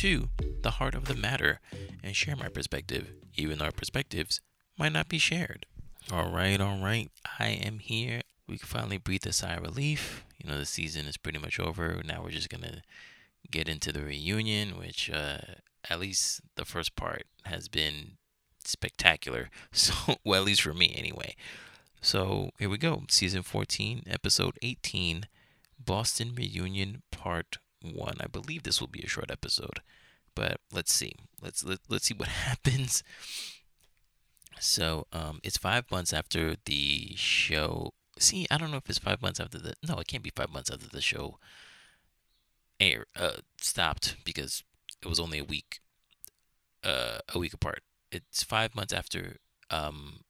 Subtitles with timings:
[0.00, 0.30] to
[0.62, 1.60] the heart of the matter
[2.02, 4.40] and share my perspective, even though our perspectives
[4.78, 5.66] might not be shared.
[6.10, 7.10] All right, all right.
[7.38, 8.22] I am here.
[8.48, 10.24] We can finally breathe a sigh of relief.
[10.38, 12.00] You know, the season is pretty much over.
[12.02, 12.80] Now we're just going to
[13.50, 15.36] get into the reunion, which, uh,
[15.90, 18.12] at least the first part has been
[18.64, 19.50] spectacular.
[19.72, 21.36] So, well, at least for me anyway.
[22.00, 23.02] So, here we go.
[23.10, 25.26] Season 14, episode 18,
[25.78, 28.14] Boston Reunion Part 1.
[28.20, 29.80] I believe this will be a short episode,
[30.34, 31.14] but let's see.
[31.40, 33.02] Let's let, let's see what happens.
[34.58, 37.92] So, um it's 5 months after the show.
[38.18, 40.50] See, I don't know if it's 5 months after the No, it can't be 5
[40.50, 41.38] months after the show
[42.78, 44.62] air uh stopped because
[45.02, 45.80] it was only a week
[46.84, 47.82] uh a week apart.
[48.12, 49.36] It's 5 months after
[49.70, 50.24] um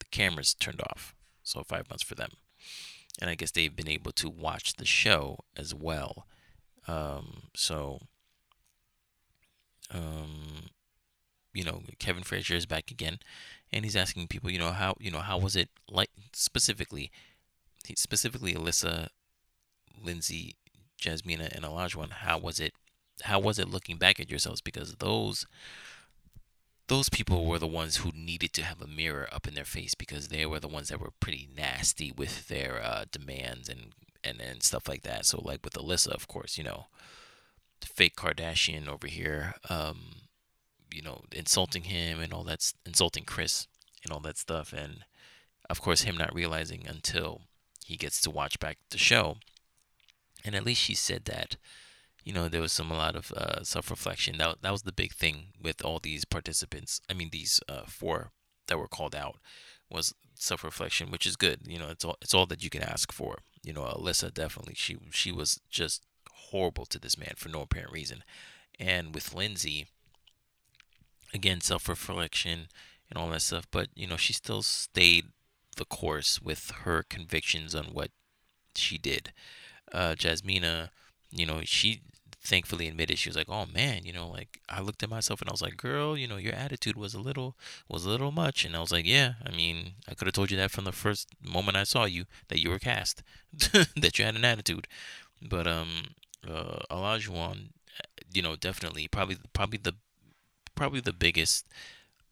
[0.00, 1.14] the cameras turned off.
[1.42, 2.32] So 5 months for them
[3.20, 6.26] and I guess they've been able to watch the show as well.
[6.86, 8.00] Um, so,
[9.90, 10.70] um,
[11.52, 13.18] you know, Kevin Frazier is back again,
[13.72, 17.10] and he's asking people, you know, how you know how was it like specifically,
[17.94, 19.08] specifically Alyssa,
[20.02, 20.56] Lindsay,
[21.00, 22.10] Jasmina, and Olajuwon.
[22.10, 22.72] How was it?
[23.22, 24.60] How was it looking back at yourselves?
[24.60, 25.46] Because those
[26.88, 29.94] those people were the ones who needed to have a mirror up in their face
[29.94, 33.92] because they were the ones that were pretty nasty with their uh, demands and,
[34.24, 35.26] and and stuff like that.
[35.26, 36.86] So like with Alyssa, of course, you know,
[37.82, 39.98] fake Kardashian over here, um,
[40.92, 43.66] you know, insulting him and all that, insulting Chris
[44.02, 45.04] and all that stuff, and
[45.68, 47.42] of course him not realizing until
[47.84, 49.36] he gets to watch back the show.
[50.44, 51.56] And at least she said that
[52.28, 54.36] you know, there was some a lot of uh, self-reflection.
[54.36, 57.00] That that was the big thing with all these participants.
[57.08, 58.32] I mean, these uh, four
[58.66, 59.36] that were called out
[59.90, 61.60] was self-reflection, which is good.
[61.66, 63.38] You know, it's all it's all that you can ask for.
[63.62, 66.04] You know, Alyssa definitely she she was just
[66.50, 68.22] horrible to this man for no apparent reason,
[68.78, 69.86] and with Lindsay,
[71.32, 72.68] again self-reflection
[73.08, 73.66] and all that stuff.
[73.70, 75.28] But you know, she still stayed
[75.78, 78.10] the course with her convictions on what
[78.74, 79.32] she did.
[79.90, 80.90] Uh, Jasmina,
[81.30, 82.02] you know, she
[82.48, 85.48] thankfully admitted she was like, "Oh man, you know, like I looked at myself and
[85.50, 87.56] I was like, girl, you know, your attitude was a little
[87.88, 90.50] was a little much." And I was like, "Yeah, I mean, I could have told
[90.50, 93.22] you that from the first moment I saw you that you were cast,
[93.52, 94.88] that you had an attitude."
[95.42, 96.14] But um,
[96.48, 97.70] uh, Olajuwon,
[98.32, 99.94] you know, definitely probably probably the
[100.74, 101.66] probably the biggest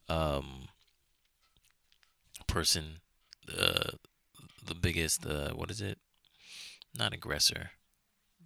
[0.09, 0.69] um
[2.47, 3.01] person,
[3.59, 3.91] uh,
[4.65, 5.99] the biggest uh, what is it?
[6.99, 7.73] Not aggressor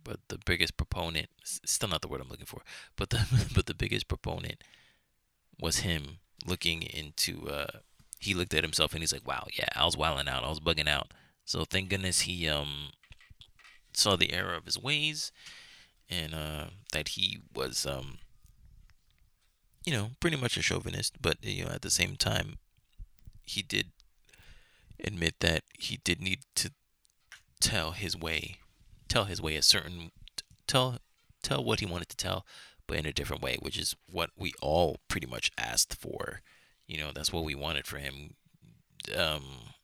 [0.04, 2.62] but the biggest proponent still not the word I'm looking for,
[2.96, 4.62] but the but the biggest proponent
[5.60, 7.78] was him looking into uh
[8.18, 10.60] he looked at himself and he's like, Wow, yeah, I was wilding out, I was
[10.60, 11.12] bugging out.
[11.44, 12.90] So thank goodness he um
[13.92, 15.32] saw the error of his ways
[16.08, 18.18] and uh that he was um
[19.86, 22.58] you know, pretty much a chauvinist, but you know, at the same time
[23.42, 23.86] he did
[25.02, 26.70] admit that he did need to
[27.60, 28.58] tell his way
[29.10, 30.10] tell his way a certain
[30.66, 30.98] tell
[31.42, 32.46] tell what he wanted to tell,
[32.86, 36.40] but in a different way, which is what we all pretty much asked for.
[36.86, 38.34] You know, that's what we wanted for him.
[39.16, 39.74] Um,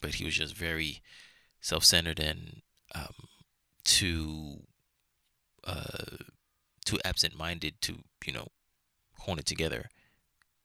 [0.00, 1.02] but he was just very
[1.60, 2.62] self-centered and
[2.94, 3.14] um,
[3.84, 4.60] too
[5.64, 6.18] uh,
[6.84, 8.48] too absent-minded to you know
[9.20, 9.88] hone it together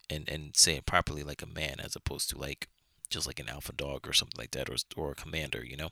[0.09, 2.67] and and say it properly like a man as opposed to like
[3.09, 5.89] just like an alpha dog or something like that or or a commander you know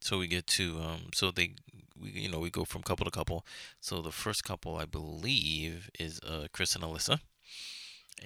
[0.00, 1.54] so we get to um so they
[2.00, 3.44] we you know we go from couple to couple.
[3.80, 7.20] So the first couple i believe is uh Chris and alyssa.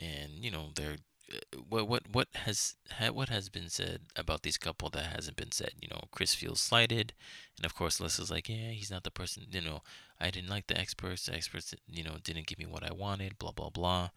[0.00, 0.96] And you know they're
[1.32, 2.76] uh, what what what has
[3.12, 5.72] what has been said about these couple that hasn't been said?
[5.80, 7.14] You know Chris feels slighted.
[7.56, 9.82] And of course alyssa's like yeah he's not the person you know
[10.20, 11.26] i didn't like the experts.
[11.26, 14.10] The experts you know didn't give me what i wanted blah blah blah.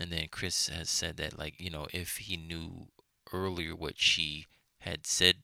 [0.00, 2.88] And then Chris has said that like you know if he knew
[3.32, 4.46] earlier what she
[4.80, 5.36] had said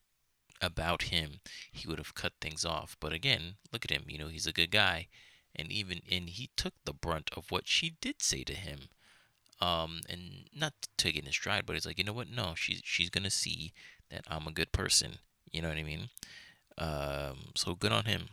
[0.60, 1.40] about him,
[1.72, 2.96] he would have cut things off.
[3.00, 4.05] But again, look at him.
[4.08, 5.08] You know, he's a good guy,
[5.55, 8.88] and even and he took the brunt of what she did say to him.
[9.60, 12.31] Um, and not to get in stride, but it's like, you know what?
[12.31, 13.72] No, she's she's gonna see
[14.10, 15.19] that I'm a good person.
[15.50, 16.10] You know what I mean?
[16.76, 18.28] Um, so good on him.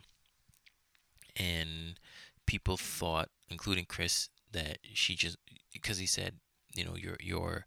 [1.34, 1.98] And
[2.46, 5.36] people thought, including Chris, that she just
[5.72, 6.36] because he said,
[6.74, 7.66] you know, your your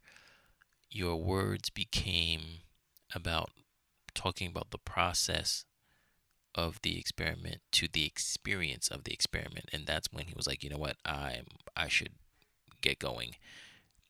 [0.89, 2.61] your words became
[3.13, 3.51] about
[4.19, 5.65] talking about the process
[6.55, 10.63] of the experiment to the experience of the experiment and that's when he was like
[10.63, 11.41] you know what i
[11.77, 12.11] i should
[12.81, 13.35] get going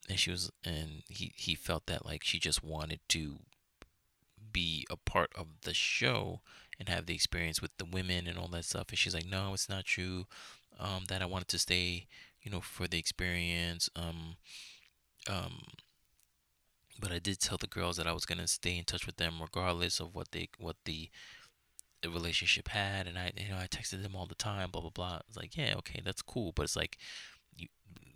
[0.07, 3.39] and she was and he he felt that like she just wanted to
[4.51, 6.41] be a part of the show
[6.79, 8.87] and have the experience with the women and all that stuff.
[8.89, 10.25] And she's like, no, it's not true.
[10.79, 12.07] Um, that I wanted to stay,
[12.41, 13.89] you know, for the experience.
[13.95, 14.37] Um,
[15.29, 15.63] um,
[16.99, 19.35] but I did tell the girls that I was gonna stay in touch with them
[19.41, 21.09] regardless of what they what the
[22.07, 25.19] relationship had, and I you know I texted them all the time, blah blah blah.
[25.27, 26.97] It's like yeah, okay, that's cool, but it's like
[27.55, 27.67] you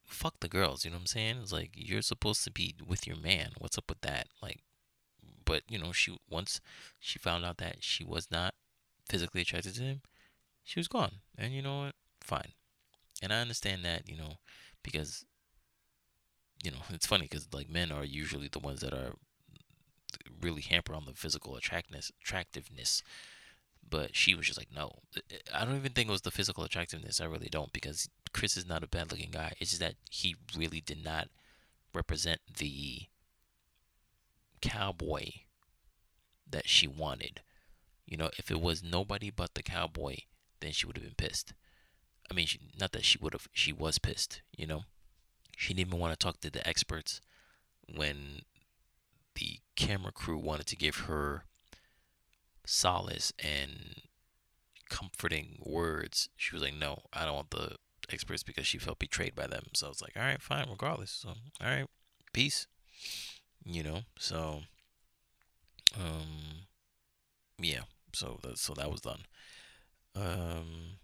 [0.05, 1.37] fuck the girls, you know what I'm saying?
[1.41, 3.51] It's like you're supposed to be with your man.
[3.57, 4.27] What's up with that?
[4.41, 4.59] Like,
[5.45, 6.61] but you know she once
[6.99, 8.53] she found out that she was not
[9.09, 10.01] physically attracted to him,
[10.63, 11.95] she was gone, and you know what?
[12.21, 12.53] Fine,
[13.21, 14.37] and I understand that you know
[14.83, 15.25] because
[16.63, 19.13] you know, it's funny because like men are usually the ones that are
[20.41, 23.03] really hamper on the physical attractiveness, attractiveness.
[23.87, 24.99] But she was just like, no.
[25.53, 27.19] I don't even think it was the physical attractiveness.
[27.19, 29.53] I really don't because Chris is not a bad looking guy.
[29.59, 31.27] It's just that he really did not
[31.93, 33.03] represent the
[34.61, 35.31] cowboy
[36.49, 37.41] that she wanted.
[38.05, 40.17] You know, if it was nobody but the cowboy,
[40.61, 41.53] then she would have been pissed.
[42.31, 44.83] I mean, she, not that she would have, she was pissed, you know?
[45.57, 47.21] She didn't even want to talk to the experts
[47.93, 48.41] when
[49.35, 51.45] the camera crew wanted to give her
[52.65, 54.01] solace and
[54.89, 56.29] comforting words.
[56.35, 57.77] She was like, "No, I don't want the
[58.09, 61.11] experts because she felt betrayed by them." So I was like, "All right, fine, regardless.
[61.11, 61.87] So, all right,
[62.33, 62.67] peace."
[63.65, 64.63] You know, so
[65.95, 66.67] um
[67.59, 67.81] yeah,
[68.13, 69.25] so that so that was done.
[70.15, 70.99] Um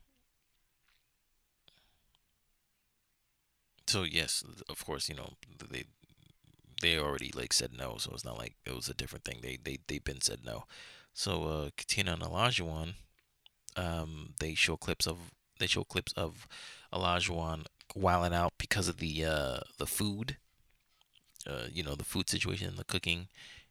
[3.89, 5.33] so yes, of course, you know
[5.71, 5.85] they
[6.81, 9.39] they already like said no, so it's not like it was a different thing.
[9.41, 10.65] They they they've been said no.
[11.13, 12.93] So uh, Katina and Olajuwon,
[13.75, 15.17] um, they show clips of
[15.59, 16.47] they show clips of
[16.93, 17.65] Olajuwon
[17.95, 20.37] wilding out because of the uh, the food,
[21.47, 23.27] uh, you know, the food situation, and the cooking,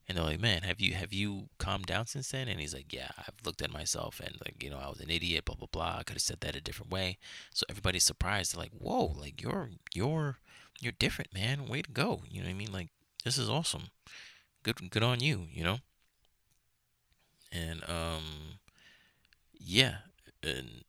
[0.08, 2.48] and they're like, man, have you have you calmed down since then?
[2.48, 5.10] And he's like, yeah, I've looked at myself and like, you know, I was an
[5.10, 5.96] idiot, blah blah blah.
[5.98, 7.18] I could have said that a different way.
[7.52, 8.54] So everybody's surprised.
[8.54, 10.38] They're like, whoa, like you're you're
[10.80, 11.68] you're different, man.
[11.68, 12.22] Way to go.
[12.28, 12.72] You know what I mean?
[12.72, 12.88] Like
[13.24, 13.90] this is awesome.
[14.62, 15.46] Good good on you.
[15.52, 15.78] You know.
[17.52, 18.58] And um,
[19.58, 19.96] yeah,
[20.42, 20.84] and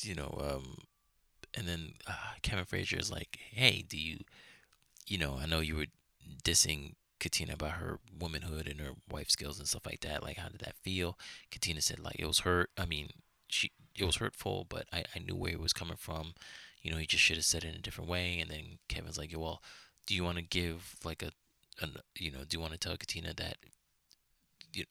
[0.00, 0.76] you know, um,
[1.54, 2.12] and then uh,
[2.42, 4.18] Kevin Frazier is like, hey, do you,
[5.06, 5.86] you know, I know you were
[6.44, 10.22] dissing Katina about her womanhood and her wife skills and stuff like that.
[10.22, 11.18] Like, how did that feel?
[11.50, 12.70] Katina said, like, it was hurt.
[12.76, 13.10] I mean,
[13.48, 16.34] she it was hurtful, but I, I knew where it was coming from.
[16.82, 18.38] You know, he just should have said it in a different way.
[18.40, 19.62] And then Kevin's like, well,
[20.06, 21.32] do you want to give like a,
[21.82, 23.56] an, you know, do you want to tell Katina that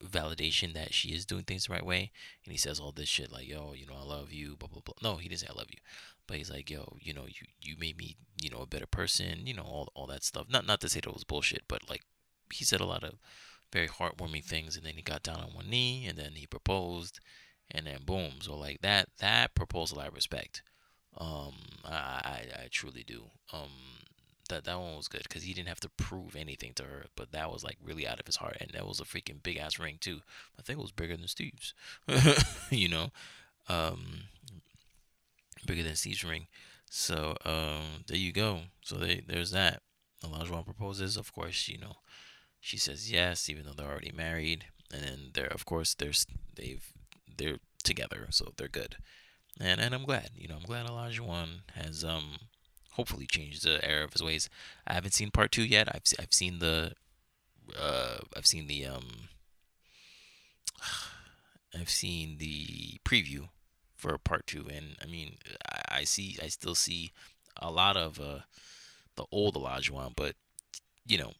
[0.04, 2.12] validation that she is doing things the right way?
[2.44, 4.82] And he says all this shit like, yo, you know, I love you, blah blah
[4.84, 4.96] blah.
[5.02, 5.80] No, he didn't say I love you,
[6.28, 9.46] but he's like, yo, you know, you you made me, you know, a better person,
[9.46, 10.48] you know, all all that stuff.
[10.50, 12.02] Not not to say that was bullshit, but like
[12.54, 13.16] he said a lot of
[13.72, 17.20] very heartwarming things, and then he got down on one knee, and then he proposed,
[17.72, 18.34] and then boom.
[18.42, 20.62] So like that that proposal I respect.
[21.18, 21.54] Um,
[21.84, 23.26] I I, I truly do.
[23.54, 23.70] Um,
[24.50, 27.32] that that one was good because he didn't have to prove anything to her, but
[27.32, 29.80] that was like really out of his heart, and that was a freaking big ass
[29.80, 30.22] ring too.
[30.60, 31.74] I think it was bigger than Steve's,
[32.70, 33.10] you know,
[33.68, 34.24] um,
[35.66, 36.48] bigger than Steve's ring.
[36.90, 38.62] So um, there you go.
[38.82, 39.82] So they, there's that.
[40.24, 41.98] Olajuwon proposes, of course, you know,
[42.66, 46.14] she says yes, even though they're already married, and then they're of course they're
[46.56, 46.84] they've
[47.38, 48.98] they're together, so they're good.
[49.60, 52.38] And and I'm glad, you know, I'm glad Olajuwon has um
[52.94, 54.50] hopefully changed the error of his ways.
[54.88, 55.90] I haven't seen part two yet.
[55.94, 56.94] I've I've seen the
[57.80, 59.30] uh I've seen the um
[61.80, 63.50] I've seen the preview
[63.96, 65.38] for part two, and I mean
[65.70, 67.12] I, I see I still see
[67.62, 68.40] a lot of uh
[69.18, 70.34] the old Olajuwon, but
[71.06, 71.34] you know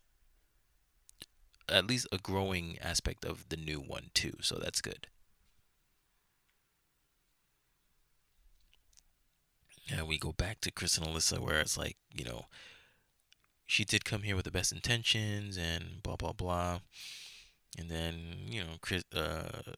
[1.70, 4.34] at least a growing aspect of the new one too.
[4.42, 5.08] So that's good.
[9.92, 12.46] And we go back to Chris and Alyssa, where it's like, you know,
[13.66, 16.80] she did come here with the best intentions and blah blah blah.
[17.78, 19.74] And then you know, Chris, uh,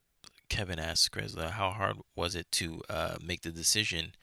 [0.49, 4.13] Kevin asks Chris, uh, "How hard was it to uh, make the decision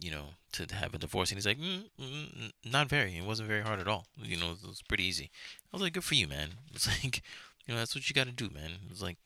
[0.00, 1.30] you know, to have a divorce.
[1.30, 3.16] And he's like, mm, mm, not very.
[3.16, 4.06] It wasn't very hard at all.
[4.16, 5.30] You know, it was pretty easy.
[5.72, 6.50] I was like, good for you, man.
[6.74, 7.22] It's like,
[7.66, 8.70] you know, that's what you got to do, man.
[8.90, 9.18] It's like,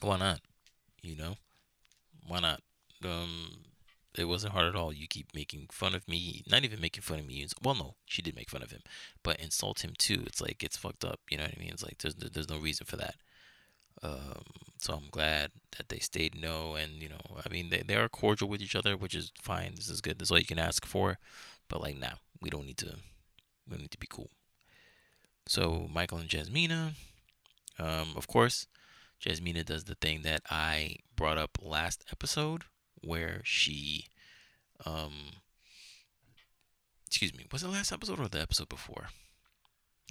[0.00, 0.40] why not?
[1.02, 1.36] You know,
[2.26, 2.60] why not?
[3.04, 3.64] Um,
[4.16, 4.92] it wasn't hard at all.
[4.92, 7.46] You keep making fun of me, not even making fun of me.
[7.62, 8.82] Well, no, she did make fun of him,
[9.22, 10.24] but insult him too.
[10.26, 11.20] It's like it's fucked up.
[11.30, 11.70] You know what I mean?
[11.70, 13.14] It's like there's there's no reason for that.
[14.02, 14.42] Um,
[14.78, 18.08] so I'm glad that they stayed no, and you know, I mean, they, they are
[18.08, 19.72] cordial with each other, which is fine.
[19.74, 20.18] This is good.
[20.18, 21.18] That's all you can ask for.
[21.68, 22.96] But like, nah, we don't need to.
[23.66, 24.30] We don't need to be cool.
[25.46, 26.92] So Michael and Jasmina,
[27.78, 28.66] um, of course,
[29.20, 32.64] Jasmina does the thing that I brought up last episode
[33.02, 34.06] where she
[34.84, 35.12] um
[37.06, 39.08] excuse me, was it last episode or the episode before?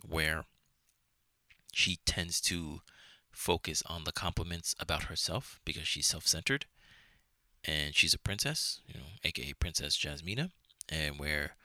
[0.08, 0.46] Where
[1.72, 2.82] she tends to
[3.38, 6.66] focus on the compliments about herself because she's self-centered
[7.64, 10.50] and she's a princess, you know, aka Princess Jasmina,
[10.90, 11.56] and where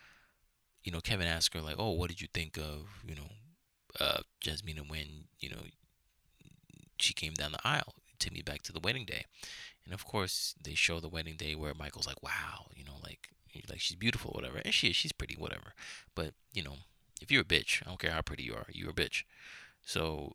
[0.85, 3.31] you know Kevin asked her like, "Oh, what did you think of you know
[3.99, 5.63] uh, Jasmina when you know
[6.99, 9.25] she came down the aisle, took me back to the wedding day?"
[9.85, 13.29] And of course, they show the wedding day where Michael's like, "Wow, you know, like
[13.69, 15.73] like she's beautiful, whatever," and she is, she's pretty, whatever.
[16.15, 16.77] But you know,
[17.23, 19.23] if you're a bitch, I don't care how pretty you are, you're a bitch.
[19.85, 20.35] So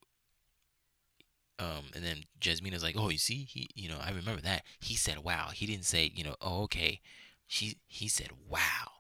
[1.59, 4.63] um, and then Jasmina's like, "Oh, you see, he, you know, I remember that.
[4.79, 5.49] He said, wow.
[5.53, 7.01] He didn't say, you know, oh, okay.
[7.47, 8.91] She, he said, wow.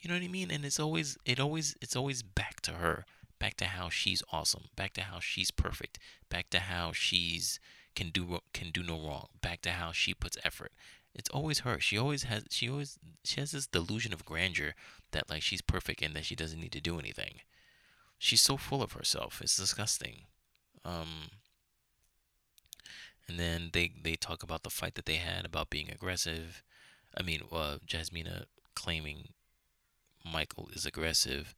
[0.00, 0.50] You know what I mean?
[0.50, 3.04] And it's always, it always, it's always back to her,
[3.38, 5.98] back to how she's awesome, back to how she's perfect,
[6.30, 7.58] back to how she's
[7.94, 10.72] can do can do no wrong, back to how she puts effort.
[11.14, 11.80] It's always her.
[11.80, 14.74] She always has, she always, she has this delusion of grandeur
[15.12, 17.40] that like she's perfect and that she doesn't need to do anything.
[18.18, 19.40] She's so full of herself.
[19.42, 20.22] It's disgusting.
[20.84, 21.30] Um,
[23.28, 26.62] and then they they talk about the fight that they had about being aggressive.
[27.16, 29.28] I mean, uh, Jasmina claiming
[30.24, 31.54] Michael is aggressive,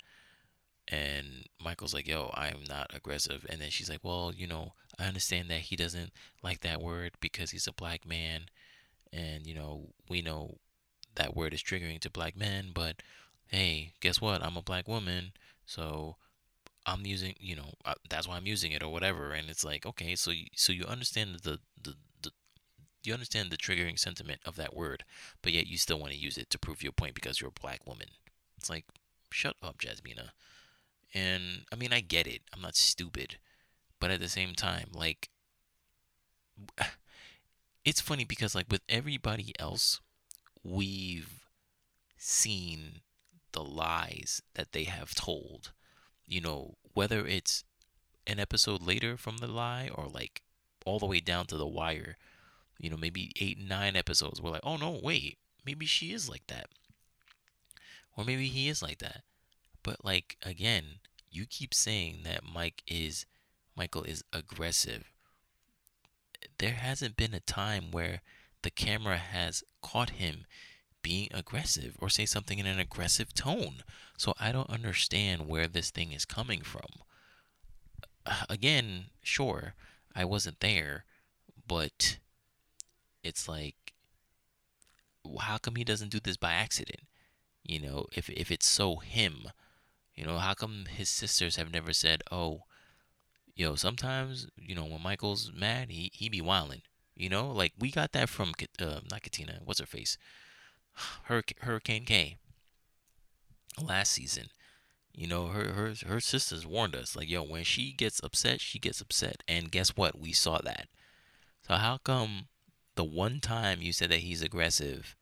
[0.87, 5.05] and Michael's like, "Yo, I'm not aggressive." And then she's like, "Well, you know, I
[5.07, 8.47] understand that he doesn't like that word because he's a black man,
[9.13, 10.59] and you know, we know
[11.17, 13.03] that word is triggering to black men, but
[13.49, 14.43] hey, guess what?
[14.43, 15.33] I'm a black woman,
[15.67, 16.17] so
[16.89, 19.33] I'm using, you know, uh, that's why I'm using it or whatever.
[19.33, 22.31] And it's like, okay, so you, so you understand the, the the
[23.05, 25.05] you understand the triggering sentiment of that word,
[25.43, 27.61] but yet you still want to use it to prove your point because you're a
[27.61, 28.09] black woman.
[28.57, 28.85] It's like,
[29.31, 30.31] shut up, Jasmina.
[31.15, 32.43] And I mean, I get it.
[32.53, 33.37] I'm not stupid,
[34.01, 35.29] but at the same time, like,
[37.85, 40.01] it's funny because like with everybody else,
[40.65, 41.45] we've
[42.17, 43.01] seen
[43.53, 45.73] the lies that they have told
[46.29, 47.65] you know, whether it's
[48.27, 50.43] an episode later from the lie or like
[50.85, 52.17] all the way down to the wire,
[52.79, 56.47] you know, maybe eight, nine episodes, we're like, oh no, wait, maybe she is like
[56.47, 56.69] that.
[58.17, 59.23] Or maybe he is like that.
[59.83, 63.27] But like again, you keep saying that Mike is
[63.77, 65.13] Michael is aggressive.
[66.59, 68.23] There hasn't been a time where
[68.63, 70.47] the camera has caught him
[71.03, 73.83] being aggressive or say something in an aggressive tone.
[74.17, 77.03] So I don't understand where this thing is coming from.
[78.49, 79.75] Again, sure,
[80.15, 81.05] I wasn't there,
[81.67, 82.19] but
[83.23, 83.93] it's like
[85.41, 87.03] how come he doesn't do this by accident?
[87.65, 89.49] You know, if if it's so him,
[90.15, 92.63] you know, how come his sisters have never said, "Oh,
[93.55, 96.83] yo, sometimes, you know, when Michael's mad, he he be wilding."
[97.15, 100.17] You know, like we got that from uh, not Katina, what's her face?
[101.25, 102.37] Hurricane K
[103.83, 104.49] last season.
[105.13, 108.79] You know, her her her sisters warned us like, yo, when she gets upset, she
[108.79, 109.43] gets upset.
[109.49, 110.19] And guess what?
[110.19, 110.89] We saw that.
[111.67, 112.47] So how come
[112.95, 115.17] the one time you said that he's aggressive,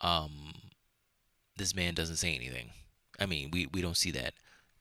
[0.00, 0.52] um,
[1.56, 2.70] this man doesn't say anything?
[3.18, 4.34] I mean, we we don't see that.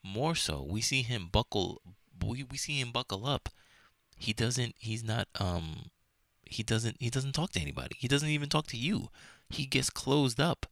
[0.03, 1.81] More so, we see him buckle.
[2.21, 3.49] We we see him buckle up.
[4.17, 4.75] He doesn't.
[4.77, 5.27] He's not.
[5.39, 5.91] Um,
[6.45, 6.97] he doesn't.
[6.99, 7.95] He doesn't talk to anybody.
[7.97, 9.09] He doesn't even talk to you
[9.49, 10.65] he gets closed up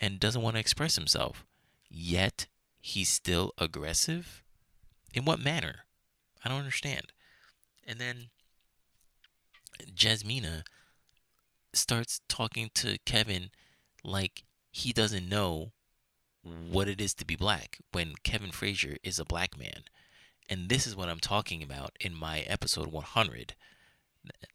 [0.00, 1.46] and doesn't want to express himself.
[1.88, 2.46] Yet
[2.80, 4.42] he's still aggressive?
[5.14, 5.86] In what manner?
[6.44, 7.12] I don't understand.
[7.86, 8.26] And then
[9.94, 10.62] Jasmina
[11.72, 13.50] starts talking to Kevin
[14.04, 15.72] like he doesn't know
[16.42, 19.84] what it is to be black when Kevin Frazier is a black man.
[20.48, 23.54] And this is what I'm talking about in my episode 100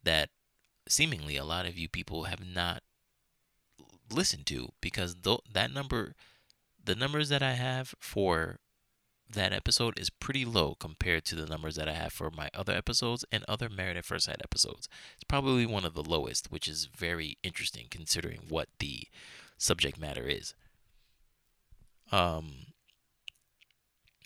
[0.04, 0.30] that
[0.88, 2.82] seemingly a lot of you people have not
[4.14, 6.16] listen to because th- that number,
[6.84, 8.60] the numbers that I have for
[9.34, 12.74] that episode is pretty low compared to the numbers that I have for my other
[12.74, 14.88] episodes and other Married at First Sight episodes.
[15.16, 19.08] It's probably one of the lowest, which is very interesting considering what the
[19.58, 20.54] subject matter is.
[22.12, 22.74] Um,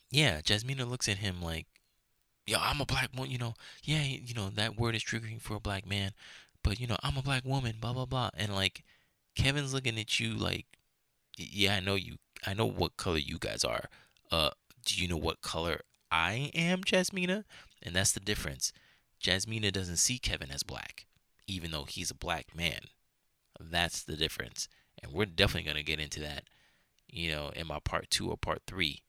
[0.10, 1.68] yeah, Jasmina looks at him like,
[2.48, 3.32] "Yo, I'm a black woman.
[3.32, 6.14] You know, yeah, you know that word is triggering for a black man,
[6.64, 7.76] but you know, I'm a black woman.
[7.80, 8.84] Blah blah blah." And like,
[9.36, 10.66] Kevin's looking at you like,
[11.38, 12.18] yeah, I know you.
[12.46, 13.86] I know what color you guys are.
[14.32, 14.52] Uh,
[14.86, 17.44] do you know what color I am, Jasmina?
[17.82, 18.72] And that's the difference.
[19.22, 21.06] Jasmina doesn't see Kevin as black,
[21.48, 22.82] even though he's a black man.
[23.60, 24.68] That's the difference.
[25.02, 26.44] And we're definitely going to get into that,
[27.08, 29.04] you know, in my part two or part three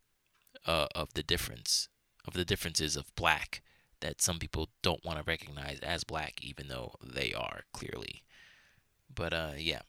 [0.64, 1.88] uh, of the difference,
[2.26, 3.62] of the differences of black
[4.00, 8.22] that some people don't want to recognize as black, even though they are clearly.
[9.12, 9.82] But uh, yeah.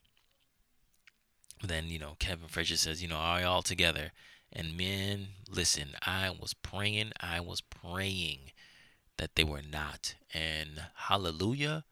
[1.64, 4.12] Then you know Kevin Frazier says, you know, are y'all together?
[4.54, 8.52] And men, listen, I was praying, I was praying
[9.18, 10.16] that they were not.
[10.34, 11.84] And hallelujah,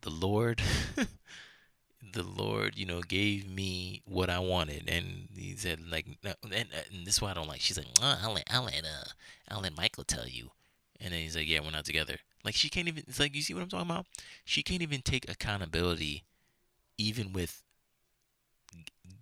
[0.00, 0.62] the Lord
[2.12, 7.06] the Lord, you know, gave me what I wanted, and He said, like, and, and
[7.06, 7.60] this is why I don't like.
[7.60, 9.10] She's like, oh, I'll let, I'll let, uh,
[9.48, 10.50] I'll let Michael tell you,
[11.00, 12.16] and then he's like, yeah, we're not together.
[12.44, 13.04] Like she can't even.
[13.08, 14.06] It's like you see what I'm talking about.
[14.44, 16.24] She can't even take accountability,
[16.96, 17.62] even with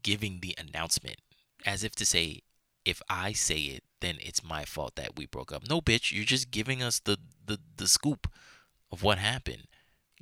[0.03, 1.17] giving the announcement,
[1.64, 2.43] as if to say,
[2.85, 5.69] if I say it, then it's my fault that we broke up.
[5.69, 8.31] No, bitch, you're just giving us the the the scoop
[8.93, 9.67] of what happened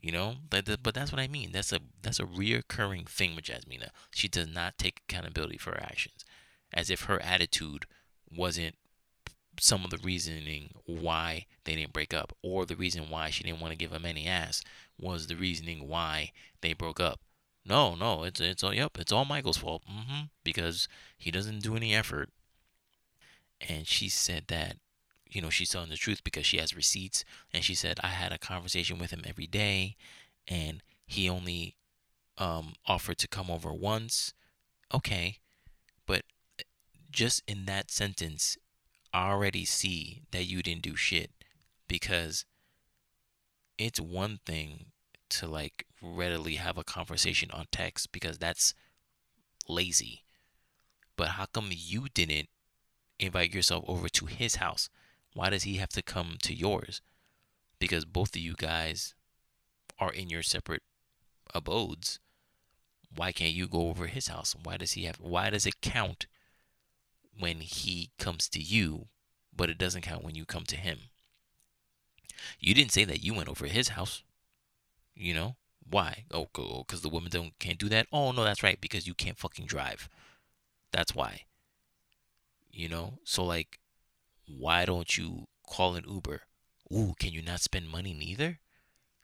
[0.03, 1.53] you know, but but that's what I mean.
[1.53, 3.91] That's a that's a reoccurring thing with Jasmina.
[4.11, 6.25] She does not take accountability for her actions,
[6.75, 7.87] as if her attitude
[8.29, 8.75] wasn't
[9.61, 13.61] some of the reasoning why they didn't break up, or the reason why she didn't
[13.61, 14.63] want to give him any ass
[14.99, 17.21] was the reasoning why they broke up.
[17.65, 19.83] No, no, it's it's all yep, it's all Michael's fault.
[19.91, 22.31] Mm-hmm, because he doesn't do any effort.
[23.61, 24.77] And she said that
[25.33, 27.25] you know, she's telling the truth because she has receipts.
[27.53, 29.97] And she said, I had a conversation with him every day
[30.47, 31.77] and he only
[32.39, 34.35] um, offered to come over once.
[34.93, 35.39] Okay.
[36.07, 36.23] But
[37.11, 38.59] just in that sentence,
[39.13, 41.31] I already see that you didn't do shit
[41.89, 42.45] because
[43.79, 44.87] it's one thing
[45.33, 48.75] to like readily have a conversation on text because that's
[49.69, 50.23] lazy.
[51.17, 52.49] But how come you didn't
[53.19, 54.89] invite yourself over to his house?
[55.35, 57.01] Why does he have to come to yours?
[57.79, 59.15] Because both of you guys
[59.99, 60.83] are in your separate
[61.55, 62.19] abodes.
[63.15, 64.55] Why can't you go over his house?
[64.63, 66.27] Why does he have why does it count
[67.39, 69.07] when he comes to you,
[69.55, 70.99] but it doesn't count when you come to him?
[72.59, 74.23] You didn't say that you went over his house.
[75.15, 75.57] You know?
[75.89, 76.25] Why?
[76.31, 78.07] Oh, because the women don't can't do that.
[78.13, 78.81] Oh no, that's right.
[78.81, 80.09] Because you can't fucking drive.
[80.93, 81.43] That's why.
[82.71, 83.19] You know.
[83.25, 83.79] So like,
[84.47, 86.43] why don't you call an Uber?
[86.93, 88.61] Ooh, can you not spend money neither?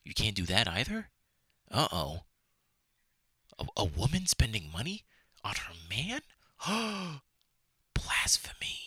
[0.04, 1.08] You can't do that either?
[1.70, 2.20] Uh oh.
[3.58, 5.04] A, a woman spending money
[5.44, 6.20] on her man?
[7.94, 8.78] Blasphemy.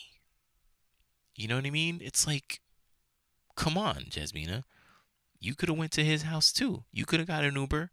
[1.36, 2.00] You know what I mean?
[2.04, 2.60] It's like,
[3.56, 4.64] come on, Jasmina.
[5.42, 6.84] You could have went to his house too.
[6.94, 7.90] You could have got an Uber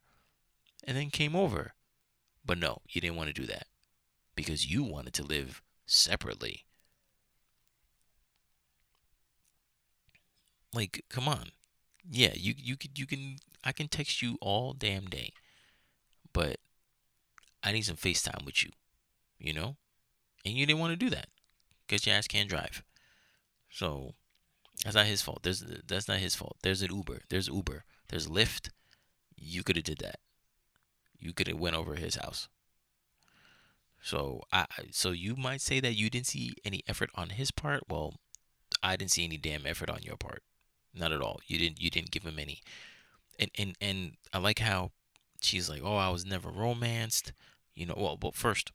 [0.84, 1.72] and then came over.
[2.44, 3.66] But no, you didn't want to do that
[4.36, 6.64] because you wanted to live separately.
[10.74, 11.50] Like, come on.
[12.10, 15.32] Yeah, you you could you can I can text you all damn day.
[16.34, 16.58] But
[17.64, 18.70] I need some FaceTime with you.
[19.38, 19.76] You know?
[20.44, 21.28] And you didn't want to do that.
[21.86, 22.82] Because your ass can't drive.
[23.70, 24.14] So
[24.84, 25.42] that's not his fault.
[25.42, 26.56] There's that's not his fault.
[26.62, 27.22] There's an Uber.
[27.28, 27.84] There's Uber.
[28.08, 28.70] There's Lyft.
[29.36, 30.20] You could have did that.
[31.18, 32.48] You could have went over his house.
[34.00, 37.82] So I so you might say that you didn't see any effort on his part.
[37.88, 38.14] Well,
[38.82, 40.42] I didn't see any damn effort on your part.
[40.94, 41.40] Not at all.
[41.46, 42.62] You didn't you didn't give him any.
[43.38, 44.92] And and and I like how
[45.40, 47.32] she's like, "Oh, I was never romanced."
[47.74, 48.72] You know, well, but first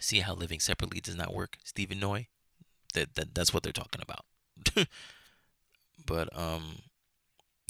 [0.00, 2.28] see how living separately does not work, Stephen Noi?
[2.94, 4.24] That, that that's what they're talking about.
[6.06, 6.78] but um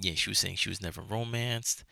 [0.00, 1.84] yeah, she was saying she was never romanced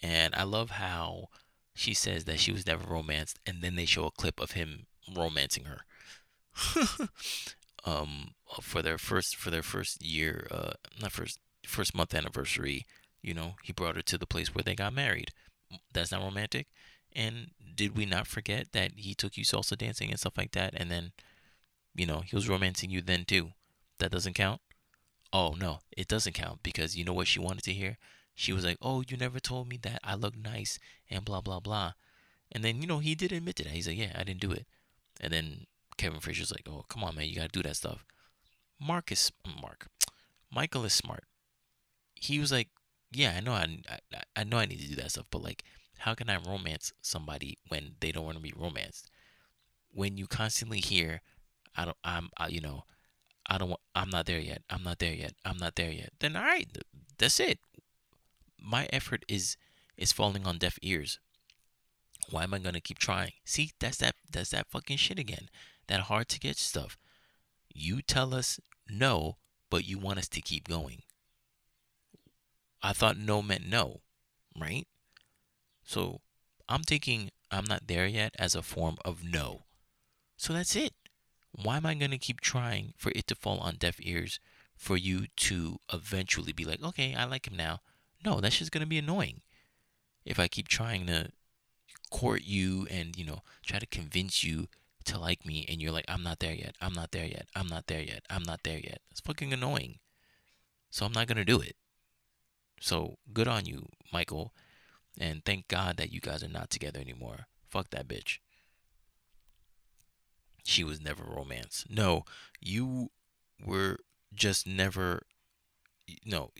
[0.00, 1.28] and I love how
[1.74, 4.86] she says that she was never romanced and then they show a clip of him
[5.14, 5.82] romancing her.
[7.84, 12.86] um, for their first for their first year, uh, not first first month anniversary.
[13.22, 15.32] You know, he brought her to the place where they got married.
[15.92, 16.68] That's not romantic.
[17.14, 20.74] And did we not forget that he took you salsa dancing and stuff like that?
[20.76, 21.12] And then,
[21.94, 23.52] you know, he was romancing you then too.
[23.98, 24.60] That doesn't count.
[25.32, 27.98] Oh no, it doesn't count because you know what she wanted to hear.
[28.34, 30.78] She was like, "Oh, you never told me that I look nice
[31.10, 31.92] and blah blah blah."
[32.52, 33.72] And then you know he did admit to that.
[33.72, 34.66] He's like, "Yeah, I didn't do it."
[35.20, 38.04] And then Kevin Frazier's like, oh, come on, man, you gotta do that stuff.
[38.80, 39.88] Mark is Mark.
[40.50, 41.24] Michael is smart.
[42.14, 42.68] He was like,
[43.12, 45.64] yeah, I know, I, I, I know, I need to do that stuff, but like,
[45.98, 49.10] how can I romance somebody when they don't want to be romanced?
[49.92, 51.22] When you constantly hear,
[51.74, 52.84] I don't, I'm, I, you know,
[53.48, 54.62] I don't, I'm not there yet.
[54.68, 55.34] I'm not there yet.
[55.44, 56.10] I'm not there yet.
[56.18, 56.66] Then all right,
[57.18, 57.58] that's it.
[58.60, 59.56] My effort is
[59.96, 61.18] is falling on deaf ears.
[62.30, 63.32] Why am I gonna keep trying?
[63.44, 65.48] See, that's that that's that fucking shit again
[65.86, 66.98] that hard to get stuff.
[67.72, 69.36] You tell us no,
[69.70, 71.02] but you want us to keep going.
[72.82, 74.00] I thought no meant no,
[74.58, 74.86] right?
[75.84, 76.20] So
[76.68, 79.64] I'm thinking I'm not there yet as a form of no.
[80.36, 80.92] So that's it.
[81.62, 84.38] Why am I going to keep trying for it to fall on deaf ears
[84.76, 87.80] for you to eventually be like, okay, I like him now.
[88.24, 89.40] No, that's just gonna be annoying.
[90.24, 91.30] If I keep trying to
[92.10, 94.68] court you and, you know, try to convince you
[95.04, 97.68] to like me and you're like, I'm not there yet, I'm not there yet, I'm
[97.68, 99.00] not there yet, I'm not there yet.
[99.10, 99.98] It's fucking annoying.
[100.90, 101.76] So I'm not gonna do it.
[102.80, 104.52] So good on you, Michael.
[105.18, 107.46] And thank God that you guys are not together anymore.
[107.68, 108.38] Fuck that bitch.
[110.66, 111.84] She was never romance.
[111.88, 112.24] No,
[112.60, 113.10] you
[113.64, 113.98] were
[114.34, 115.22] just never.
[116.24, 116.50] No,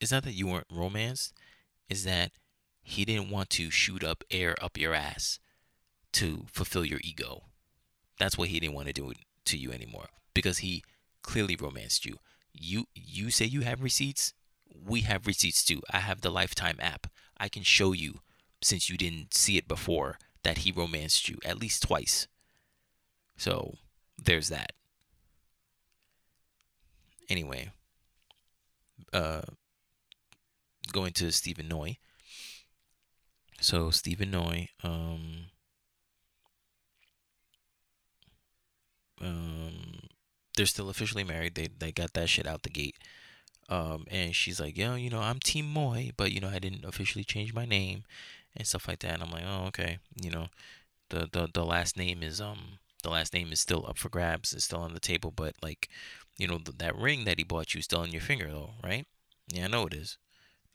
[0.00, 1.32] it's not that you weren't romance.
[1.88, 2.32] Is that
[2.82, 5.38] he didn't want to shoot up air up your ass
[6.12, 7.44] to fulfill your ego.
[8.18, 9.12] That's what he didn't want to do
[9.46, 10.82] to you anymore because he
[11.22, 12.16] clearly romanced you.
[12.52, 14.34] You you say you have receipts.
[14.74, 15.82] We have receipts too.
[15.90, 17.06] I have the Lifetime app.
[17.38, 18.20] I can show you
[18.62, 22.26] since you didn't see it before that he romanced you at least twice.
[23.40, 23.76] So
[24.22, 24.72] there's that.
[27.30, 27.70] Anyway,
[29.14, 29.40] uh,
[30.92, 31.96] going to Stephen Noi.
[33.58, 35.46] So Stephen Noi, um,
[39.22, 40.00] um,
[40.54, 41.54] they're still officially married.
[41.54, 42.96] They they got that shit out the gate.
[43.70, 46.84] Um, and she's like, yo, you know, I'm Team Moy, but you know, I didn't
[46.84, 48.04] officially change my name
[48.54, 49.14] and stuff like that.
[49.14, 50.48] And I'm like, oh, okay, you know,
[51.08, 54.52] the the the last name is um the last name is still up for grabs.
[54.52, 55.88] It's still on the table, but like,
[56.38, 58.70] you know, th- that ring that he bought you is still on your finger, though,
[58.82, 59.06] right?
[59.48, 60.18] Yeah, I know it is.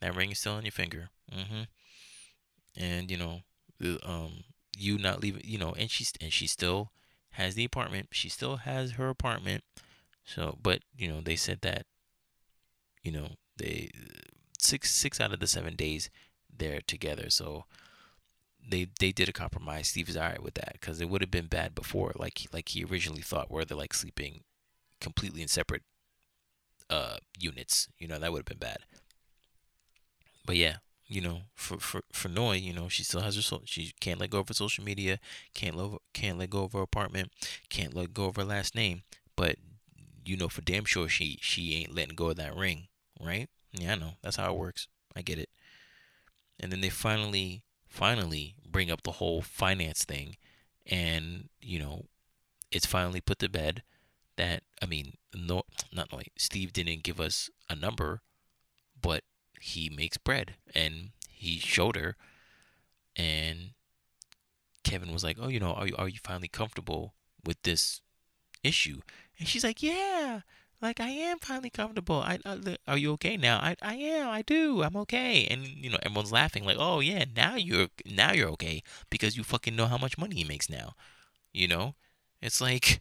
[0.00, 1.10] That ring is still on your finger.
[1.32, 1.62] Mm-hmm.
[2.76, 3.40] And you know,
[4.02, 4.44] um,
[4.76, 6.92] you not leaving, you know, and she's and she still
[7.30, 8.08] has the apartment.
[8.12, 9.64] She still has her apartment.
[10.24, 11.86] So, but you know, they said that,
[13.02, 13.90] you know, they
[14.58, 16.10] six six out of the seven days
[16.58, 17.30] they're together.
[17.30, 17.64] So
[18.68, 19.88] they they did a compromise.
[19.88, 22.84] Steve is alright with that because it would have been bad before, like like he
[22.84, 24.40] originally thought, where they're like sleeping
[25.00, 25.82] completely in separate
[26.90, 27.88] uh units.
[27.98, 28.78] You know, that would have been bad.
[30.44, 30.76] But yeah,
[31.06, 34.20] you know, for for for Noi, you know, she still has her so she can't
[34.20, 35.18] let go of her social media,
[35.54, 37.32] can't let can't let go of her apartment,
[37.68, 39.02] can't let go of her last name,
[39.36, 39.56] but
[40.24, 42.88] you know for damn sure she she ain't letting go of that ring,
[43.20, 43.48] right?
[43.72, 44.12] Yeah, I know.
[44.22, 44.88] That's how it works.
[45.14, 45.48] I get it.
[46.58, 47.62] And then they finally
[47.96, 50.36] finally bring up the whole finance thing
[50.84, 52.04] and, you know,
[52.70, 53.82] it's finally put to bed
[54.36, 58.20] that I mean, no not like Steve didn't give us a number,
[59.00, 59.24] but
[59.60, 62.16] he makes bread and he showed her
[63.16, 63.70] and
[64.84, 68.02] Kevin was like, "Oh, you know, are you are you finally comfortable with this
[68.62, 69.00] issue?"
[69.38, 70.42] And she's like, "Yeah,
[70.80, 72.16] like I am finally comfortable.
[72.16, 73.58] I, I are you okay now?
[73.58, 74.28] I I am.
[74.28, 74.82] I do.
[74.82, 78.82] I'm okay." And you know, everyone's laughing like, "Oh yeah, now you're now you're okay
[79.10, 80.94] because you fucking know how much money he makes now."
[81.52, 81.94] You know,
[82.42, 83.00] it's like,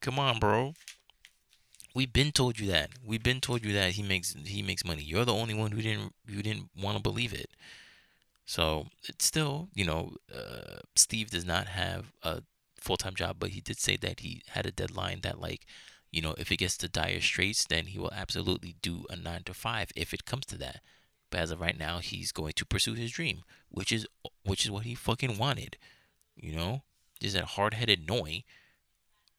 [0.00, 0.74] come on, bro.
[1.94, 2.90] We've been told you that.
[3.04, 5.02] We've been told you that he makes he makes money.
[5.02, 7.50] You're the only one who didn't who didn't want to believe it.
[8.46, 12.42] So it's still, you know, uh, Steve does not have a
[12.80, 15.66] full time job, but he did say that he had a deadline that, like,
[16.14, 19.42] you know, if it gets to dire straits, then he will absolutely do a nine
[19.46, 20.80] to five if it comes to that.
[21.28, 24.06] But as of right now, he's going to pursue his dream, which is
[24.44, 25.76] which is what he fucking wanted.
[26.36, 26.82] You know,
[27.20, 28.44] just that hard headed Noi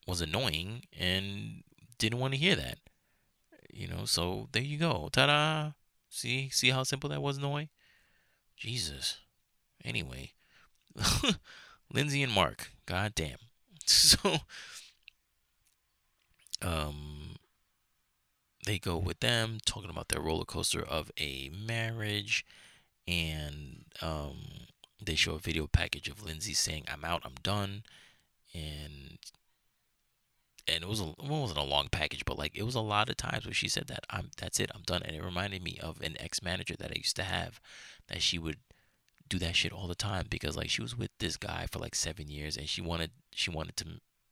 [0.06, 1.64] was annoying and
[1.98, 2.80] didn't want to hear that.
[3.72, 5.08] You know, so there you go.
[5.14, 5.72] Ta da!
[6.10, 7.70] See, see how simple that was, Noi?
[8.58, 9.20] Jesus.
[9.86, 10.34] Anyway,
[11.94, 12.72] Lindsay and Mark.
[12.86, 13.38] God damn.
[13.88, 14.40] So,
[16.66, 17.36] um,
[18.66, 22.46] they go with them talking about their roller coaster of a marriage,
[23.08, 24.38] and um,
[25.04, 27.22] they show a video package of Lindsay saying, "I'm out.
[27.24, 27.84] I'm done,"
[28.54, 29.20] and
[30.68, 33.10] and it was a it wasn't a long package, but like it was a lot
[33.10, 35.78] of times where she said that I'm that's it, I'm done, and it reminded me
[35.82, 37.60] of an ex manager that I used to have,
[38.08, 38.58] that she would
[39.30, 41.96] do that shit all the time because like she was with this guy for like
[41.96, 43.86] seven years and she wanted she wanted to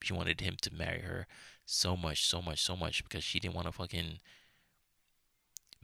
[0.03, 1.25] she wanted him to marry her
[1.65, 4.19] so much so much so much because she didn't want to fucking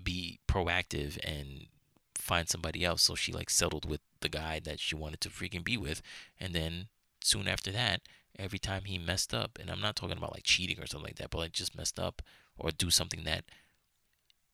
[0.01, 1.67] be proactive and
[2.15, 3.01] find somebody else.
[3.03, 6.01] So she like settled with the guy that she wanted to freaking be with.
[6.39, 6.87] And then
[7.21, 8.01] soon after that
[8.37, 11.17] every time he messed up and i'm not talking about like cheating or something like
[11.17, 12.21] that but like just messed up
[12.57, 13.43] or do something that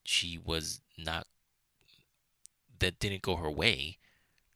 [0.03, 1.27] she was not
[2.79, 3.99] that didn't go her way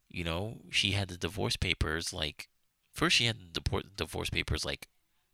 [0.10, 2.50] you know, she had the divorce papers like
[2.92, 4.88] first she had the divorce papers like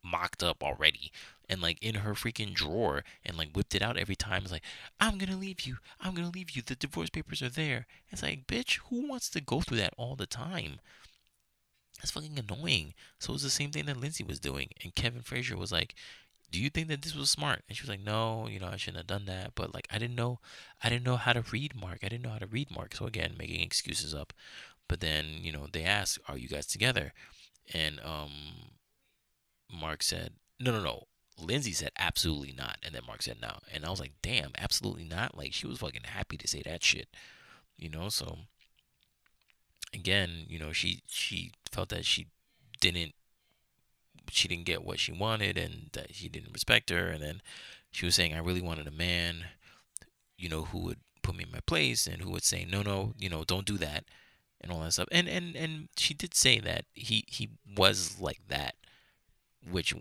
[0.06, 1.12] mocked up already
[1.50, 4.44] and like in her freaking drawer and like whipped it out every time.
[4.44, 4.64] It's like,
[5.00, 5.78] I'm gonna leave you.
[6.00, 6.62] I'm gonna leave you.
[6.62, 7.88] The divorce papers are there.
[8.10, 10.80] It's like, bitch, who wants to go through that all the time?
[11.98, 12.94] That's fucking annoying.
[13.20, 14.70] So it was the same thing that Lindsay was doing.
[14.84, 15.96] And Kevin Frazier was like,
[16.52, 17.64] do you think that this was smart?
[17.68, 19.54] And she was like, no, you know, I shouldn't have done that.
[19.56, 20.40] But like, I didn't know,
[20.84, 22.00] I didn't know how to read Mark.
[22.04, 22.96] I didn't know how to read Mark.
[22.96, 24.34] So again, making excuses up.
[24.88, 27.14] But then, you know, they asked, are you guys together?
[27.74, 28.32] And um,
[29.72, 31.04] Mark said, no, no, no.
[31.38, 35.04] Lindsay said absolutely not, and then Mark said no, and I was like, damn, absolutely
[35.04, 35.36] not.
[35.36, 37.10] Like she was fucking happy to say that shit,
[37.78, 38.08] you know.
[38.08, 38.38] So
[39.94, 42.28] again, you know, she she felt that she
[42.80, 43.14] didn't
[44.32, 47.42] she didn't get what she wanted and that he didn't respect her and then
[47.92, 49.46] she was saying I really wanted a man
[50.38, 53.14] you know who would put me in my place and who would say no no
[53.18, 54.06] you know don't do that
[54.62, 58.40] and all that stuff and and and she did say that he he was like
[58.48, 58.76] that
[59.70, 59.94] which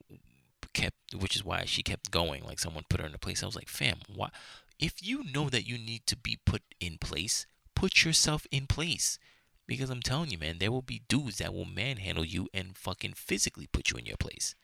[0.73, 3.47] kept which is why she kept going like someone put her in a place I
[3.47, 4.31] was like fam why
[4.79, 9.19] if you know that you need to be put in place put yourself in place
[9.67, 13.15] because I'm telling you, man, there will be dudes that will manhandle you and fucking
[13.15, 14.55] physically put you in your place.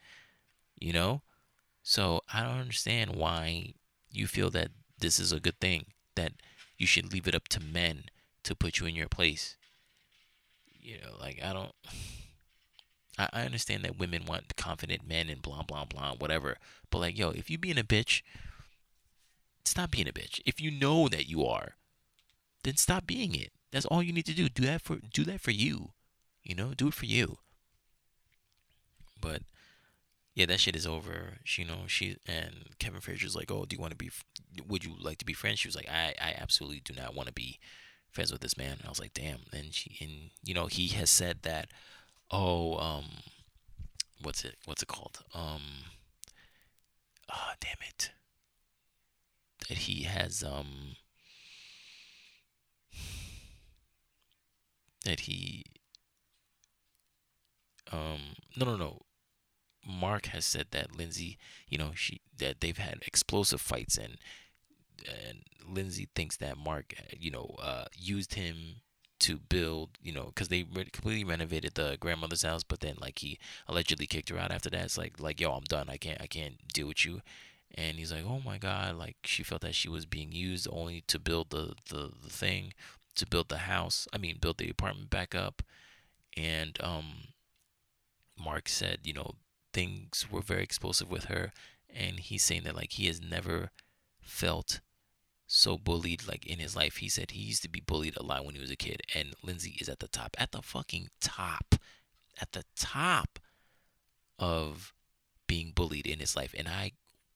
[0.79, 1.21] You know?
[1.83, 3.73] So I don't understand why
[4.11, 6.33] you feel that this is a good thing, that
[6.77, 8.05] you should leave it up to men
[8.43, 9.57] to put you in your place.
[10.67, 11.73] You know, like I don't
[13.17, 16.57] I, I understand that women want confident men and blah blah blah, whatever.
[16.89, 18.21] But like, yo, if you being a bitch,
[19.65, 20.41] stop being a bitch.
[20.45, 21.75] If you know that you are,
[22.63, 23.51] then stop being it.
[23.71, 24.49] That's all you need to do.
[24.49, 25.91] Do that for do that for you.
[26.43, 27.37] You know, do it for you.
[29.19, 29.43] But
[30.33, 31.37] yeah, that shit is over.
[31.43, 34.11] She, you know, she and Kevin Frazier's like, "Oh, do you want to be?
[34.67, 37.27] Would you like to be friends?" She was like, "I, I absolutely do not want
[37.27, 37.59] to be
[38.09, 40.87] friends with this man." And I was like, "Damn." And she, and you know, he
[40.89, 41.67] has said that,
[42.31, 43.05] "Oh, um,
[44.21, 44.57] what's it?
[44.65, 45.23] What's it called?
[45.33, 45.61] Um,
[47.29, 48.11] ah, oh, damn it."
[49.69, 50.95] That he has um
[55.05, 55.63] that he
[57.91, 59.01] um no no no
[59.85, 64.17] Mark has said that Lindsay, you know, she that they've had explosive fights and
[65.07, 68.81] and Lindsay thinks that Mark, you know, uh, used him
[69.21, 73.19] to build, you know, because they re- completely renovated the grandmother's house, but then like
[73.19, 74.85] he allegedly kicked her out after that.
[74.85, 75.89] It's like like yo, I'm done.
[75.89, 77.21] I can't I can't deal with you.
[77.75, 81.01] And he's like, oh my god, like she felt that she was being used only
[81.07, 82.73] to build the the, the thing,
[83.15, 84.07] to build the house.
[84.13, 85.61] I mean, build the apartment back up.
[86.37, 87.05] And um,
[88.37, 89.35] Mark said, you know,
[89.73, 91.51] things were very explosive with her,
[91.93, 93.71] and he's saying that like he has never
[94.21, 94.79] felt
[95.53, 96.97] so bullied like in his life.
[96.97, 99.35] He said he used to be bullied a lot when he was a kid, and
[99.43, 101.75] Lindsay is at the top, at the fucking top,
[102.39, 103.37] at the top
[104.39, 104.93] of
[105.47, 106.93] being bullied in his life, and I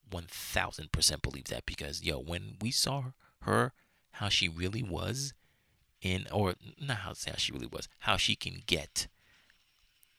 [0.10, 3.04] 1000% believe that because yo, when we saw
[3.41, 3.73] her
[4.12, 5.34] how she really was
[6.01, 9.08] in, or not how, how she really was, how she can get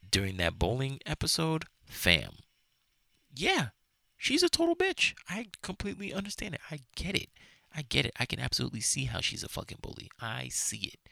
[0.09, 2.32] during that bowling episode, fam.
[3.35, 3.68] Yeah,
[4.18, 5.14] she's a total bitch.
[5.30, 6.61] I completely understand it.
[6.70, 7.30] I get it.
[7.77, 8.15] I get it.
[8.19, 10.11] I can absolutely see how she's a fucking bully.
[10.21, 11.11] I see it.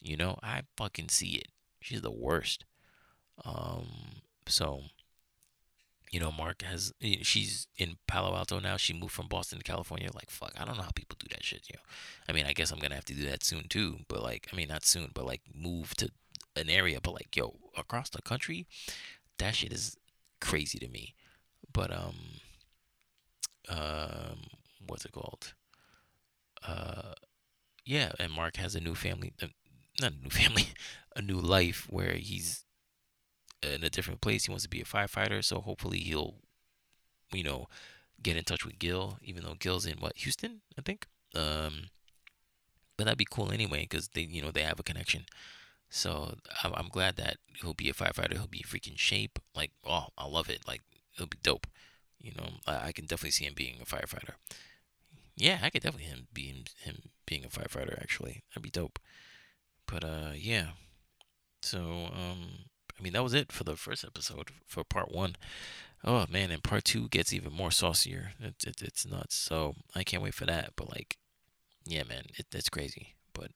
[0.00, 1.48] You know, I fucking see it.
[1.80, 2.64] She's the worst.
[3.44, 3.86] Um,
[4.46, 4.82] so
[6.12, 6.92] you know, Mark has
[7.22, 8.76] she's in Palo Alto now.
[8.76, 10.08] She moved from Boston to California.
[10.14, 11.68] Like fuck, I don't know how people do that shit.
[11.68, 11.82] You know,
[12.28, 13.98] I mean, I guess I'm gonna have to do that soon too.
[14.08, 16.10] But like, I mean, not soon, but like move to
[16.54, 17.00] an area.
[17.02, 18.66] But like, yo, across the country,
[19.38, 19.96] that shit is
[20.40, 21.14] crazy to me.
[21.72, 22.16] But um,
[23.68, 24.38] um,
[24.86, 25.54] what's it called?
[26.66, 27.14] Uh,
[27.84, 29.32] yeah, and Mark has a new family.
[29.42, 29.48] Uh,
[30.00, 30.68] not a new family,
[31.14, 32.64] a new life where he's
[33.62, 34.44] in a different place.
[34.44, 36.34] He wants to be a firefighter, so hopefully he'll,
[37.32, 37.66] you know,
[38.22, 41.06] get in touch with Gil, even though Gil's in what Houston, I think.
[41.34, 41.88] Um,
[42.96, 45.26] but that'd be cool anyway, because they, you know, they have a connection.
[45.88, 48.34] So I'm, glad that he'll be a firefighter.
[48.34, 49.38] He'll be freaking shape.
[49.54, 50.66] Like, oh, I love it.
[50.66, 50.82] Like,
[51.14, 51.66] it'll be dope.
[52.18, 54.32] You know, I can definitely see him being a firefighter.
[55.36, 58.00] Yeah, I could definitely him being him being a firefighter.
[58.00, 58.98] Actually, that'd be dope.
[59.86, 60.68] But uh, yeah.
[61.62, 62.66] So um,
[62.98, 65.36] I mean, that was it for the first episode for part one.
[66.04, 68.32] Oh man, and part two gets even more saucier.
[68.40, 69.34] It, it, it's nuts.
[69.34, 70.70] So I can't wait for that.
[70.76, 71.16] But like,
[71.84, 73.14] yeah, man, it, it's crazy.
[73.34, 73.50] But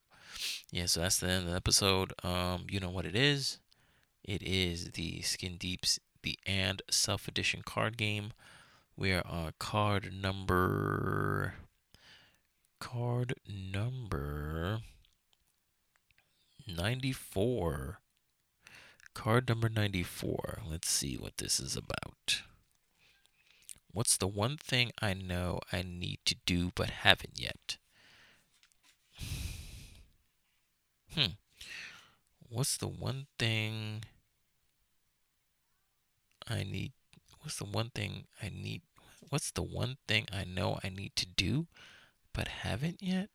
[0.71, 2.13] yeah, so that's the end of the episode.
[2.23, 3.59] Um, you know what it is?
[4.23, 8.33] It is the Skin Deeps the and Self Edition card game.
[8.97, 11.55] We are on card number
[12.81, 14.81] card number
[16.67, 18.01] 94.
[19.15, 20.63] Card number 94.
[20.69, 22.43] Let's see what this is about.
[23.93, 27.77] What's the one thing I know I need to do but haven't yet?
[31.15, 31.35] Hmm.
[32.49, 34.05] What's the one thing
[36.49, 36.93] I need?
[37.43, 38.83] What's the one thing I need?
[39.29, 41.67] What's the one thing I know I need to do
[42.33, 43.31] but haven't yet?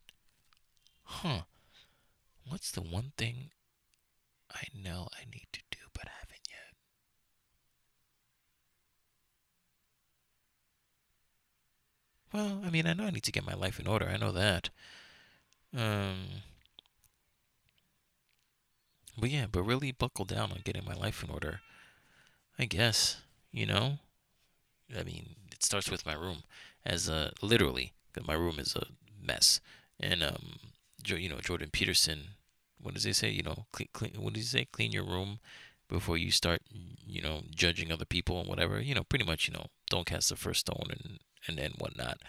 [1.04, 1.44] Huh.
[2.48, 3.52] What's the one thing
[4.52, 6.76] I know I need to do but haven't yet?
[12.34, 14.08] Well, I mean, I know I need to get my life in order.
[14.08, 14.70] I know that.
[15.76, 16.44] Um,
[19.18, 21.62] but yeah, but really buckle down on getting my life in order.
[22.60, 24.00] I guess, you know?
[24.98, 26.44] I mean, it starts with my room
[26.86, 27.94] as a literally,
[28.28, 28.86] my room is a
[29.22, 29.60] mess.
[30.00, 30.58] And um
[31.08, 32.30] you know, Jordan Peterson,
[32.82, 33.30] what does he say?
[33.30, 34.66] You know, clean, clean what does he say?
[34.72, 35.40] Clean your room
[35.88, 36.62] before you start,
[37.06, 38.82] you know, judging other people and whatever.
[38.82, 42.20] You know, pretty much, you know, don't cast the first stone and and and whatnot.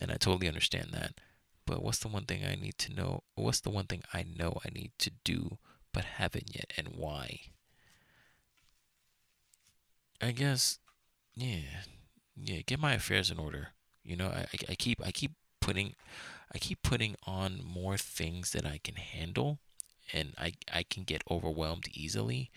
[0.00, 1.20] And I totally understand that.
[1.66, 3.22] But what's the one thing I need to know?
[3.34, 5.58] What's the one thing I know I need to do
[5.92, 7.40] but haven't yet, and why?
[10.20, 10.78] I guess,
[11.34, 11.84] yeah,
[12.36, 12.60] yeah.
[12.66, 13.68] Get my affairs in order.
[14.08, 15.94] You know, I, I, keep I keep putting
[16.54, 19.58] I keep putting on more things that I can handle,
[20.12, 22.50] and I I can get overwhelmed easily.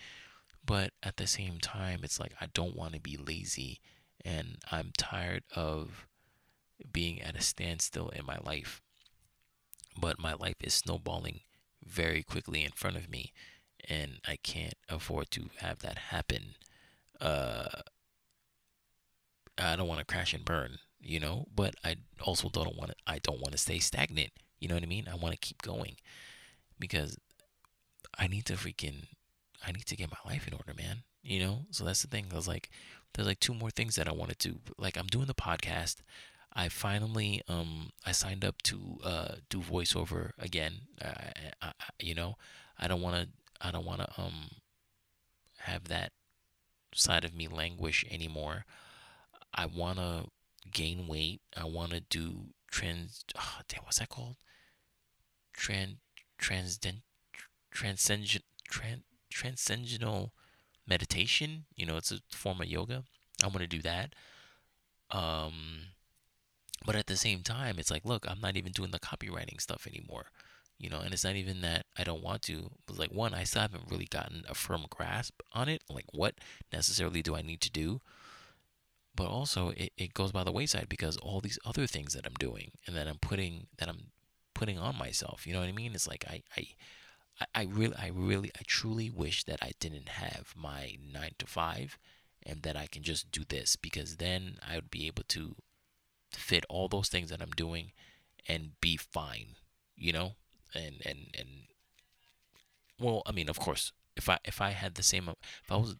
[0.64, 3.80] But at the same time, it's like I don't want to be lazy,
[4.24, 6.06] and I'm tired of
[6.90, 8.80] being at a standstill in my life.
[10.00, 11.40] But my life is snowballing
[11.84, 13.32] very quickly in front of me,
[13.88, 16.54] and I can't afford to have that happen.
[17.20, 17.82] Uh,
[19.58, 22.96] I don't want to crash and burn, you know, but I also don't want to.
[23.06, 24.30] I don't want to stay stagnant.
[24.60, 25.08] You know what I mean?
[25.10, 25.96] I want to keep going
[26.78, 27.18] because
[28.18, 29.06] I need to freaking.
[29.66, 31.04] I need to get my life in order, man.
[31.22, 32.26] You know, so that's the thing.
[32.32, 32.68] I was like,
[33.14, 34.58] there's like two more things that I want to do.
[34.78, 35.96] Like I'm doing the podcast.
[36.54, 40.82] I finally um I signed up to uh do voiceover again.
[41.00, 42.36] I, I, you know,
[42.78, 43.28] I don't want to
[43.66, 44.50] I don't want to um
[45.58, 46.12] have that
[46.94, 48.64] side of me languish anymore.
[49.54, 50.26] I want to
[50.70, 51.40] gain weight.
[51.56, 54.36] I want to do trans oh, damn what's that called?
[55.52, 55.96] Trans
[56.38, 57.02] transcend
[57.70, 60.32] transcendent trans transcendental
[60.86, 61.64] meditation.
[61.76, 63.04] You know, it's a form of yoga.
[63.42, 64.14] I want to do that.
[65.10, 65.92] Um
[66.84, 69.86] but at the same time, it's like, look, I'm not even doing the copywriting stuff
[69.86, 70.26] anymore,
[70.78, 72.72] you know, and it's not even that I don't want to.
[72.86, 75.82] But like, one, I still haven't really gotten a firm grasp on it.
[75.88, 76.34] Like, what
[76.72, 78.00] necessarily do I need to do?
[79.14, 82.34] But also, it, it goes by the wayside because all these other things that I'm
[82.34, 84.10] doing and that I'm putting that I'm
[84.54, 85.94] putting on myself, you know what I mean?
[85.94, 86.66] It's like I I
[87.54, 91.98] I really I really I truly wish that I didn't have my nine to five
[92.44, 95.56] and that I can just do this because then I would be able to
[96.32, 97.92] fit all those things that I'm doing
[98.48, 99.56] and be fine,
[99.96, 100.32] you know?
[100.74, 101.48] And and and
[102.98, 105.96] well, I mean, of course, if I if I had the same if I was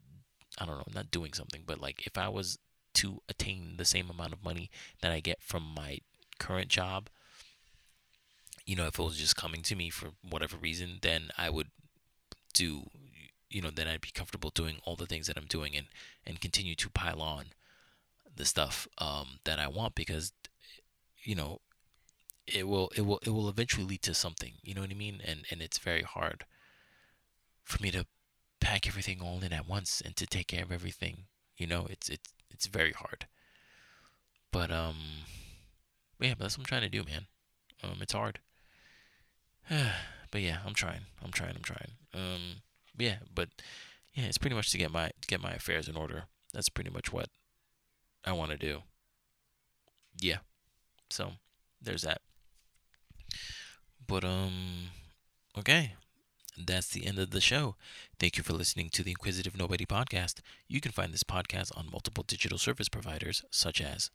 [0.59, 2.59] I don't know, not doing something, but like if I was
[2.95, 5.99] to attain the same amount of money that I get from my
[6.39, 7.09] current job,
[8.67, 11.69] you know, if it was just coming to me for whatever reason, then I would
[12.55, 12.85] do
[13.53, 15.87] you know, then I'd be comfortable doing all the things that I'm doing and
[16.27, 17.47] and continue to pile on
[18.35, 20.33] the stuff um, that I want because
[21.23, 21.61] you know
[22.47, 25.21] it will it will it will eventually lead to something you know what I mean?
[25.25, 26.45] And and it's very hard
[27.63, 28.07] for me to
[28.61, 31.25] pack everything all in at once and to take care of everything
[31.57, 31.87] you know?
[31.91, 33.27] It's it's it's very hard
[34.51, 34.97] but um
[36.21, 37.27] yeah but that's what I'm trying to do man
[37.83, 38.39] um it's hard
[39.69, 42.63] but yeah I'm trying I'm trying I'm trying um
[42.99, 43.49] yeah but
[44.15, 46.91] yeah it's pretty much to get my to get my affairs in order that's pretty
[46.91, 47.29] much what
[48.25, 48.83] I want to do.
[50.21, 50.39] Yeah.
[51.11, 51.33] So
[51.81, 52.21] there's that.
[54.07, 54.91] But um
[55.59, 55.95] okay.
[56.57, 57.77] That's the end of the show.
[58.19, 60.41] Thank you for listening to the Inquisitive Nobody podcast.
[60.69, 64.11] You can find this podcast on multiple digital service providers such as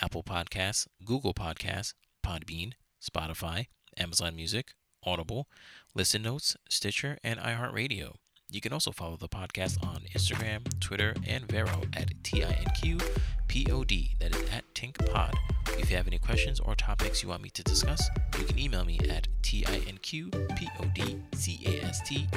[0.00, 1.94] Apple Podcasts, Google Podcasts,
[2.24, 3.66] Podbean, Spotify,
[3.96, 5.48] Amazon Music, Audible,
[5.94, 8.16] Listen Notes, Stitcher, and iHeartRadio.
[8.50, 14.18] You can also follow the podcast on Instagram, Twitter, and Vero at TINQPOD.
[14.20, 15.34] That is at Tinqpod.
[15.78, 18.08] If you have any questions or topics you want me to discuss,
[18.38, 19.28] you can email me at
[19.62, 20.34] TINQPODCAST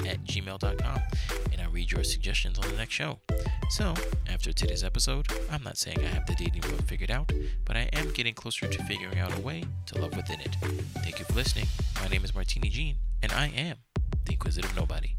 [0.07, 1.01] at gmail.com
[1.51, 3.20] and I'll read your suggestions on the next show.
[3.70, 3.93] So,
[4.28, 7.32] after today's episode, I'm not saying I have the dating world figured out,
[7.65, 10.55] but I am getting closer to figuring out a way to love within it.
[10.99, 11.68] Thank you for listening.
[12.01, 13.78] My name is Martini Jean, and I am
[14.26, 15.15] the Inquisitive Nobody.